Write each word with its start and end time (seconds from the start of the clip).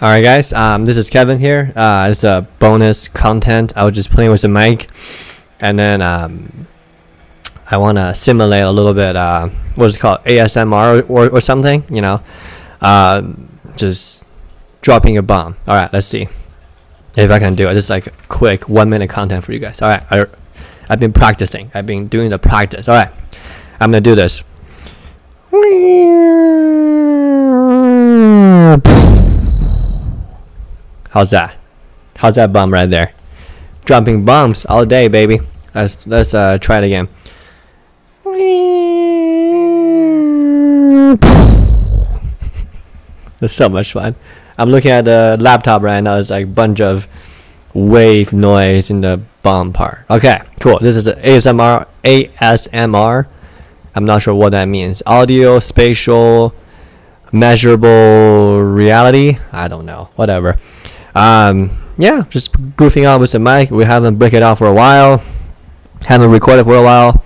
All 0.00 0.08
right, 0.08 0.22
guys. 0.22 0.52
Um, 0.52 0.86
this 0.86 0.96
is 0.96 1.10
Keven 1.10 1.40
here. 1.40 1.72
Uh, 1.74 2.06
it's 2.08 2.22
a 2.22 2.46
bonus 2.60 3.08
content. 3.08 3.72
I 3.76 3.82
was 3.82 3.96
just 3.96 4.12
playing 4.12 4.30
with 4.30 4.42
the 4.42 4.48
mic, 4.48 4.88
and 5.58 5.76
then 5.76 6.00
um, 6.02 6.68
I 7.68 7.78
want 7.78 7.98
to 7.98 8.14
simulate 8.14 8.62
a 8.62 8.70
little 8.70 8.94
bit. 8.94 9.16
Uh, 9.16 9.48
what's 9.74 9.96
it 9.96 9.98
called? 9.98 10.22
ASMR 10.22 11.10
or, 11.10 11.28
or 11.30 11.40
something? 11.40 11.82
You 11.90 12.00
know, 12.00 12.22
uh, 12.80 13.22
just 13.74 14.22
dropping 14.82 15.18
a 15.18 15.22
bomb. 15.22 15.56
All 15.66 15.74
right, 15.74 15.92
let's 15.92 16.06
see 16.06 16.28
if 17.16 17.30
I 17.32 17.40
can 17.40 17.56
do 17.56 17.68
it. 17.68 17.74
Just 17.74 17.90
like 17.90 18.28
quick 18.28 18.68
one 18.68 18.88
minute 18.88 19.10
content 19.10 19.42
for 19.42 19.52
you 19.52 19.58
guys. 19.58 19.82
All 19.82 19.88
right, 19.88 20.04
I, 20.12 20.26
I've 20.88 21.00
been 21.00 21.12
practicing. 21.12 21.72
I've 21.74 21.86
been 21.86 22.06
doing 22.06 22.30
the 22.30 22.38
practice. 22.38 22.88
All 22.88 22.94
right, 22.94 23.10
I'm 23.80 23.90
gonna 23.90 24.00
do 24.00 24.14
this. 24.14 24.44
How's 31.10 31.30
that? 31.30 31.56
How's 32.16 32.34
that 32.34 32.52
bomb 32.52 32.72
right 32.72 32.88
there? 32.88 33.12
Dropping 33.84 34.24
bombs 34.24 34.64
all 34.66 34.84
day, 34.84 35.08
baby. 35.08 35.40
Let's 35.74 36.06
let's 36.06 36.34
uh, 36.34 36.58
try 36.58 36.78
it 36.78 36.84
again. 36.84 37.08
It's 43.40 43.54
so 43.54 43.68
much 43.68 43.92
fun. 43.92 44.16
I'm 44.58 44.70
looking 44.70 44.90
at 44.90 45.04
the 45.04 45.36
laptop 45.38 45.82
right 45.82 46.00
now. 46.00 46.16
It's 46.16 46.30
like 46.30 46.44
a 46.44 46.48
bunch 46.48 46.80
of 46.80 47.06
wave 47.72 48.32
noise 48.32 48.90
in 48.90 49.00
the 49.00 49.20
bomb 49.42 49.72
part. 49.72 50.04
Okay, 50.10 50.40
cool. 50.60 50.78
This 50.80 50.96
is 50.96 51.06
ASMR. 51.06 51.86
ASMR. 52.02 53.26
I'm 53.94 54.04
not 54.04 54.22
sure 54.22 54.34
what 54.34 54.50
that 54.50 54.66
means. 54.66 55.02
Audio, 55.06 55.60
spatial, 55.60 56.54
measurable 57.30 58.62
reality. 58.62 59.38
I 59.52 59.68
don't 59.68 59.86
know. 59.86 60.10
Whatever. 60.16 60.56
Um, 61.18 61.70
yeah, 61.96 62.24
just 62.28 62.52
goofing 62.76 63.04
out 63.04 63.20
with 63.20 63.32
the 63.32 63.38
mic. 63.38 63.70
We 63.70 63.84
haven't 63.84 64.16
break 64.16 64.32
it 64.34 64.42
out 64.42 64.58
for 64.58 64.68
a 64.68 64.72
while. 64.74 65.22
Haven't 66.06 66.30
recorded 66.30 66.64
for 66.64 66.76
a 66.76 66.82
while. 66.82 67.24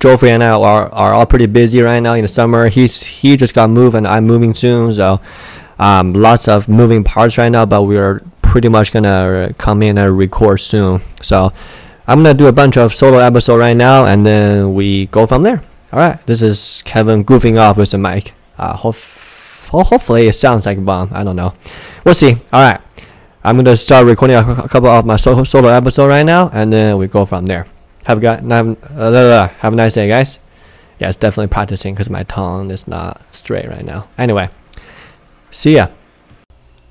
Joffrey 0.00 0.28
and 0.30 0.42
I 0.42 0.50
are, 0.50 0.92
are 0.92 1.14
all 1.14 1.26
pretty 1.26 1.46
busy 1.46 1.80
right 1.80 2.00
now 2.00 2.14
in 2.14 2.22
the 2.22 2.28
summer. 2.28 2.68
He's 2.68 3.02
he 3.04 3.36
just 3.36 3.54
got 3.54 3.70
moved 3.70 3.96
and 3.96 4.06
I'm 4.06 4.24
moving 4.26 4.54
soon, 4.54 4.92
so 4.92 5.20
um, 5.78 6.12
lots 6.12 6.48
of 6.48 6.68
moving 6.68 7.04
parts 7.04 7.38
right 7.38 7.48
now. 7.48 7.64
But 7.66 7.82
we 7.82 7.96
are 7.96 8.22
pretty 8.42 8.68
much 8.68 8.92
gonna 8.92 9.54
come 9.58 9.82
in 9.82 9.98
and 9.98 10.16
record 10.18 10.60
soon. 10.60 11.00
So 11.20 11.52
I'm 12.06 12.18
gonna 12.22 12.34
do 12.34 12.46
a 12.46 12.52
bunch 12.52 12.76
of 12.76 12.94
solo 12.94 13.18
episode 13.18 13.58
right 13.58 13.76
now, 13.76 14.04
and 14.06 14.24
then 14.26 14.74
we 14.74 15.06
go 15.06 15.26
from 15.26 15.42
there. 15.42 15.62
All 15.92 15.98
right, 15.98 16.24
this 16.26 16.42
is 16.42 16.82
Keven 16.84 17.24
goofing 17.24 17.58
off 17.58 17.78
with 17.78 17.90
the 17.90 17.98
mic. 17.98 18.34
Uh, 18.58 18.74
ho- 18.76 18.92
ho- 19.70 19.84
hopefully 19.84 20.28
it 20.28 20.34
sounds 20.34 20.66
like 20.66 20.78
a 20.78 20.80
bomb. 20.80 21.10
I 21.12 21.24
don't 21.24 21.36
know. 21.36 21.54
We'll 22.04 22.14
see. 22.14 22.36
All 22.52 22.62
right, 22.62 22.80
I'm 23.44 23.56
gonna 23.56 23.76
start 23.76 24.04
recording 24.06 24.36
a, 24.36 24.40
a 24.64 24.68
couple 24.68 24.88
of 24.88 25.06
my 25.06 25.16
solo 25.16 25.44
solo 25.44 25.68
episode 25.68 26.08
right 26.08 26.24
now, 26.24 26.50
and 26.52 26.72
then 26.72 26.98
we 26.98 27.06
go 27.06 27.24
from 27.24 27.46
there. 27.46 27.66
Have 28.04 28.18
a 28.18 28.20
gu- 28.20 28.48
have, 28.48 28.76
uh, 28.96 29.48
have 29.48 29.72
a 29.72 29.76
nice 29.76 29.94
day, 29.94 30.08
guys. 30.08 30.40
Yeah, 30.98 31.08
it's 31.08 31.16
definitely 31.16 31.48
practicing 31.48 31.94
because 31.94 32.10
my 32.10 32.24
tongue 32.24 32.70
is 32.70 32.88
not 32.88 33.22
straight 33.32 33.68
right 33.68 33.84
now. 33.84 34.08
Anyway, 34.18 34.48
see 35.50 35.76
ya. 35.76 35.88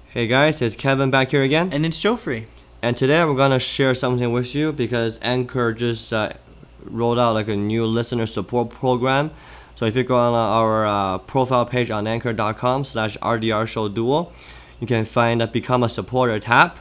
Hey 0.08 0.28
guys, 0.28 0.62
it's 0.62 0.76
Keven 0.76 1.12
back 1.12 1.31
here 1.31 1.44
again. 1.44 1.72
And 1.73 1.86
it's 1.86 2.02
Joffrey. 2.02 2.45
And 2.82 2.95
today 2.95 3.23
we're 3.26 3.36
gonna 3.36 3.59
share 3.59 3.94
something 3.94 4.32
with 4.32 4.56
you 4.56 4.72
because 4.72 5.20
Anchor 5.22 5.73
just 5.73 6.14
uh, 6.14 6.30
rolled 6.86 7.20
out 7.20 7.34
like 7.34 7.50
a 7.50 7.58
new 7.58 7.86
listener 7.86 8.26
support 8.26 8.70
program. 8.70 9.32
So 9.76 9.86
if 9.86 9.95
you 9.98 10.04
go 10.04 10.17
on 10.17 10.34
our 10.34 10.86
uh, 10.88 11.17
profile 11.20 11.66
page 11.66 11.92
on 11.92 12.08
anchor.com/slash 12.08 13.17
RDR 13.17 13.67
Show 13.67 13.89
Duo, 13.89 14.32
you 14.80 14.88
can 14.88 15.06
find 15.06 15.42
a 15.42 15.47
Become 15.47 15.83
a 15.83 15.89
Supporter 15.89 16.39
tab, 16.39 16.78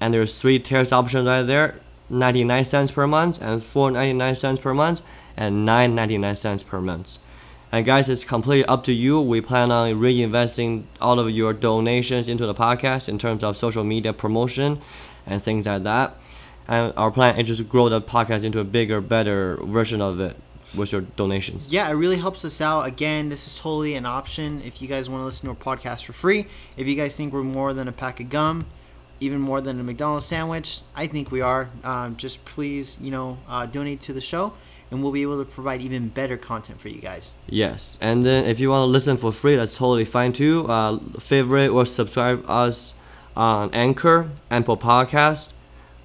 and 0.00 0.12
there's 0.12 0.40
three 0.40 0.58
tiers 0.58 0.92
options 0.92 1.26
right 1.26 1.42
there: 1.42 1.80
99 2.10 2.64
cents 2.64 2.90
per 2.92 3.06
month, 3.06 3.40
and 3.40 3.60
4.99 3.60 4.36
cents 4.36 4.60
per 4.60 4.74
month, 4.74 5.02
and 5.36 5.66
9.99 5.66 6.36
cents 6.36 6.62
per 6.62 6.80
month. 6.80 7.18
And 7.72 7.84
guys, 7.84 8.08
it's 8.08 8.22
completely 8.22 8.64
up 8.66 8.84
to 8.84 8.92
you. 8.92 9.20
We 9.20 9.40
plan 9.40 9.72
on 9.72 9.90
reinvesting 9.94 10.84
all 11.00 11.18
of 11.18 11.28
your 11.30 11.52
donations 11.52 12.28
into 12.28 12.46
the 12.46 12.54
podcast 12.54 13.08
in 13.08 13.18
terms 13.18 13.42
of 13.42 13.56
social 13.56 13.82
media 13.82 14.12
promotion 14.12 14.80
and 15.26 15.42
things 15.42 15.66
like 15.66 15.82
that. 15.82 16.16
And 16.68 16.92
our 16.96 17.10
plan 17.10 17.38
is 17.38 17.48
just 17.48 17.58
to 17.58 17.64
grow 17.64 17.88
the 17.88 18.00
podcast 18.00 18.44
into 18.44 18.60
a 18.60 18.64
bigger, 18.64 19.00
better 19.00 19.56
version 19.64 20.00
of 20.00 20.20
it 20.20 20.36
with 20.76 20.92
your 20.92 21.02
donations. 21.02 21.72
Yeah, 21.72 21.88
it 21.88 21.94
really 21.94 22.16
helps 22.16 22.44
us 22.44 22.60
out. 22.60 22.86
Again, 22.86 23.28
this 23.28 23.46
is 23.46 23.58
totally 23.58 23.94
an 23.94 24.06
option 24.06 24.62
if 24.64 24.80
you 24.82 24.88
guys 24.88 25.08
want 25.08 25.20
to 25.22 25.24
listen 25.24 25.46
to 25.46 25.50
our 25.50 25.76
podcast 25.76 26.04
for 26.04 26.12
free. 26.12 26.46
If 26.76 26.86
you 26.86 26.96
guys 26.96 27.16
think 27.16 27.32
we're 27.32 27.42
more 27.42 27.72
than 27.72 27.88
a 27.88 27.92
pack 27.92 28.20
of 28.20 28.28
gum, 28.28 28.66
even 29.20 29.40
more 29.40 29.60
than 29.60 29.80
a 29.80 29.82
McDonald's 29.82 30.26
sandwich, 30.26 30.80
I 30.94 31.06
think 31.06 31.30
we 31.30 31.40
are. 31.40 31.68
Um, 31.82 32.16
just 32.16 32.44
please, 32.44 32.98
you 33.00 33.10
know, 33.10 33.38
uh, 33.48 33.66
donate 33.66 34.00
to 34.02 34.12
the 34.12 34.20
show, 34.20 34.52
and 34.90 35.02
we'll 35.02 35.12
be 35.12 35.22
able 35.22 35.38
to 35.38 35.44
provide 35.44 35.80
even 35.82 36.08
better 36.08 36.36
content 36.36 36.80
for 36.80 36.88
you 36.88 37.00
guys. 37.00 37.32
Yes, 37.48 37.98
and 38.00 38.24
then 38.24 38.44
if 38.44 38.60
you 38.60 38.70
want 38.70 38.82
to 38.82 38.86
listen 38.86 39.16
for 39.16 39.32
free, 39.32 39.56
that's 39.56 39.76
totally 39.76 40.04
fine 40.04 40.32
too. 40.32 40.66
Uh, 40.68 40.98
favorite 41.18 41.68
or 41.68 41.86
subscribe 41.86 42.44
us 42.48 42.94
on 43.36 43.70
Anchor, 43.72 44.30
Apple 44.50 44.76
Podcast, 44.76 45.52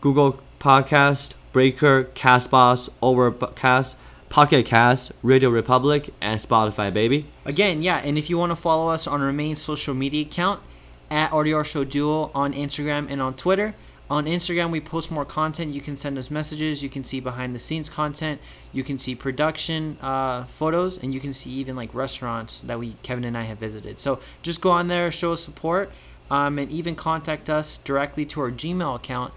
Google 0.01 0.39
Podcast, 0.59 1.35
Breaker, 1.51 2.05
Castbox, 2.15 2.89
Overcast, 3.01 3.95
Pocket 4.29 4.65
Cast, 4.65 5.11
Radio 5.23 5.49
Republic, 5.49 6.09
and 6.21 6.39
Spotify, 6.39 6.93
baby. 6.93 7.25
Again, 7.45 7.81
yeah, 7.81 7.97
and 7.97 8.17
if 8.17 8.29
you 8.29 8.37
want 8.37 8.51
to 8.51 8.55
follow 8.55 8.89
us 8.91 9.07
on 9.07 9.21
our 9.21 9.33
main 9.33 9.55
social 9.55 9.95
media 9.95 10.21
account 10.21 10.61
at 11.09 11.31
RDR 11.31 11.65
Show 11.65 11.83
Duo 11.83 12.31
on 12.35 12.53
Instagram 12.53 13.09
and 13.09 13.21
on 13.21 13.33
Twitter. 13.33 13.73
On 14.09 14.25
Instagram, 14.25 14.71
we 14.71 14.81
post 14.81 15.11
more 15.11 15.25
content. 15.25 15.73
You 15.73 15.81
can 15.81 15.95
send 15.95 16.17
us 16.17 16.31
messages. 16.31 16.81
You 16.81 16.89
can 16.89 17.03
see 17.03 17.19
behind 17.19 17.53
the 17.53 17.59
scenes 17.59 17.89
content. 17.89 18.41
You 18.73 18.83
can 18.83 18.97
see 18.97 19.13
production 19.13 19.97
uh, 20.01 20.45
photos, 20.45 20.97
and 20.97 21.13
you 21.13 21.19
can 21.19 21.33
see 21.33 21.51
even 21.51 21.75
like 21.75 21.93
restaurants 21.93 22.61
that 22.61 22.79
we 22.79 22.95
Keven 23.03 23.23
and 23.23 23.37
I 23.37 23.43
have 23.43 23.59
visited. 23.59 23.99
So 23.99 24.19
just 24.41 24.61
go 24.61 24.71
on 24.71 24.87
there, 24.87 25.11
show 25.11 25.33
us 25.33 25.43
support, 25.43 25.91
um, 26.31 26.57
and 26.57 26.71
even 26.71 26.95
contact 26.95 27.49
us 27.49 27.77
directly 27.77 28.25
to 28.27 28.41
our 28.41 28.51
Gmail 28.51 28.95
account, 28.95 29.33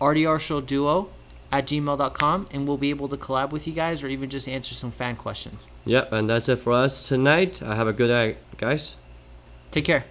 rdrshowduo 0.00 1.08
at 1.52 1.66
gmail.com, 1.66 2.48
and 2.52 2.66
we'll 2.66 2.76
be 2.76 2.90
able 2.90 3.08
to 3.08 3.16
collab 3.16 3.50
with 3.50 3.66
you 3.66 3.72
guys 3.72 4.02
or 4.02 4.08
even 4.08 4.30
just 4.30 4.48
answer 4.48 4.74
some 4.74 4.90
fan 4.90 5.16
questions. 5.16 5.68
Yep, 5.84 6.12
and 6.12 6.30
that's 6.30 6.48
it 6.48 6.56
for 6.56 6.72
us 6.72 7.08
tonight. 7.08 7.62
Uh, 7.62 7.74
have 7.74 7.88
a 7.88 7.92
good 7.92 8.10
night, 8.10 8.38
guys. 8.56 8.96
Take 9.70 9.84
care. 9.84 10.04